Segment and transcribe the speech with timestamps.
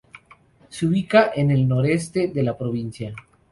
[0.69, 3.13] Se ubica en el noreste de la provincia.